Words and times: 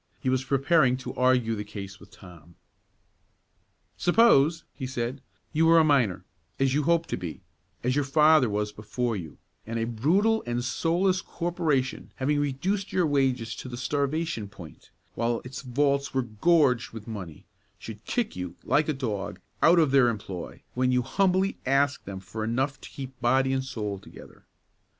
He 0.19 0.29
was 0.31 0.43
preparing 0.45 0.97
to 0.97 1.13
argue 1.13 1.53
the 1.53 1.63
case 1.63 1.99
with 1.99 2.09
Tom. 2.09 2.55
"Suppose," 3.97 4.63
said 4.87 5.21
he, 5.53 5.59
"you 5.59 5.67
were 5.67 5.77
a 5.77 5.83
miner, 5.83 6.25
as 6.59 6.73
you 6.73 6.81
hope 6.81 7.05
to 7.05 7.17
be, 7.17 7.43
as 7.83 7.95
your 7.95 8.03
father 8.03 8.49
was 8.49 8.71
before 8.71 9.15
you; 9.15 9.37
and 9.67 9.77
a 9.77 9.83
brutal 9.85 10.41
and 10.47 10.63
soulless 10.63 11.21
corporation, 11.21 12.11
having 12.15 12.39
reduced 12.39 12.91
your 12.91 13.05
wages 13.05 13.53
to 13.57 13.69
the 13.69 13.77
starvation 13.77 14.49
point, 14.49 14.89
while 15.13 15.39
its 15.45 15.61
vaults 15.61 16.15
were 16.15 16.23
gorged 16.23 16.89
with 16.93 17.07
money, 17.07 17.45
should 17.77 18.03
kick 18.03 18.35
you, 18.35 18.55
like 18.63 18.89
a 18.89 18.93
dog, 18.93 19.39
out 19.61 19.77
of 19.77 19.91
their 19.91 20.09
employ, 20.09 20.63
when 20.73 20.91
you 20.91 21.03
humbly 21.03 21.57
asked 21.63 22.05
them 22.05 22.19
for 22.19 22.43
enough 22.43 22.81
to 22.81 22.89
keep 22.89 23.21
body 23.21 23.53
and 23.53 23.65
soul 23.65 23.99
together. 23.99 24.45